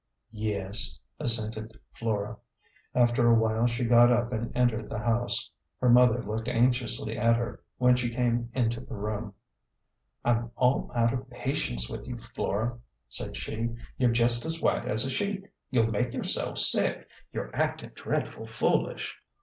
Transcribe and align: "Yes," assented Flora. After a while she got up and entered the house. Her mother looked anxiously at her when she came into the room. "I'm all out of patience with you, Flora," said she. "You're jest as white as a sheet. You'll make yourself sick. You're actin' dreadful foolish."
"Yes," 0.33 0.97
assented 1.19 1.79
Flora. 1.93 2.35
After 2.95 3.27
a 3.29 3.35
while 3.35 3.67
she 3.67 3.83
got 3.83 4.11
up 4.11 4.33
and 4.33 4.51
entered 4.57 4.89
the 4.89 4.97
house. 4.97 5.51
Her 5.79 5.91
mother 5.91 6.23
looked 6.23 6.47
anxiously 6.47 7.15
at 7.15 7.35
her 7.35 7.61
when 7.77 7.95
she 7.95 8.09
came 8.09 8.49
into 8.55 8.81
the 8.81 8.95
room. 8.95 9.35
"I'm 10.25 10.49
all 10.55 10.91
out 10.95 11.13
of 11.13 11.29
patience 11.29 11.87
with 11.87 12.07
you, 12.07 12.17
Flora," 12.17 12.79
said 13.09 13.37
she. 13.37 13.75
"You're 13.99 14.09
jest 14.09 14.43
as 14.43 14.59
white 14.59 14.87
as 14.87 15.05
a 15.05 15.09
sheet. 15.11 15.45
You'll 15.69 15.91
make 15.91 16.15
yourself 16.15 16.57
sick. 16.57 17.07
You're 17.31 17.55
actin' 17.55 17.91
dreadful 17.93 18.47
foolish." 18.47 19.21